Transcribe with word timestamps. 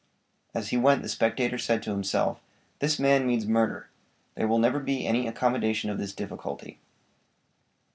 As 0.55 0.69
he 0.69 0.77
went 0.77 1.03
the 1.03 1.09
spectator 1.09 1.59
said 1.59 1.83
to 1.83 1.91
himself, 1.91 2.41
"This 2.79 2.97
man 2.97 3.27
means 3.27 3.45
murder; 3.45 3.91
there 4.33 4.47
will 4.47 4.57
never 4.57 4.79
be 4.79 5.05
any 5.05 5.27
accommodation 5.27 5.91
of 5.91 5.99
this 5.99 6.11
difficulty." 6.11 6.79